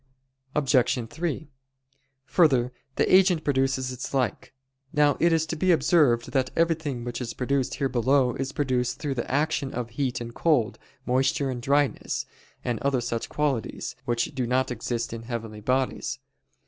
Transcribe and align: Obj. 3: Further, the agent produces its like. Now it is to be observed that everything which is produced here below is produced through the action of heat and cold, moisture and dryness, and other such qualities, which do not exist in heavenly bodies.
Obj. 0.55 1.07
3: 1.07 1.49
Further, 2.25 2.71
the 2.95 3.15
agent 3.15 3.43
produces 3.43 3.91
its 3.91 4.15
like. 4.15 4.51
Now 4.91 5.15
it 5.19 5.31
is 5.31 5.45
to 5.45 5.55
be 5.55 5.71
observed 5.71 6.31
that 6.31 6.49
everything 6.55 7.03
which 7.03 7.21
is 7.21 7.35
produced 7.35 7.75
here 7.75 7.87
below 7.87 8.33
is 8.33 8.51
produced 8.51 8.97
through 8.97 9.13
the 9.13 9.29
action 9.31 9.71
of 9.71 9.91
heat 9.91 10.19
and 10.19 10.33
cold, 10.33 10.79
moisture 11.05 11.51
and 11.51 11.61
dryness, 11.61 12.25
and 12.65 12.79
other 12.79 12.99
such 12.99 13.29
qualities, 13.29 13.95
which 14.05 14.33
do 14.33 14.47
not 14.47 14.71
exist 14.71 15.13
in 15.13 15.21
heavenly 15.21 15.61
bodies. 15.61 16.17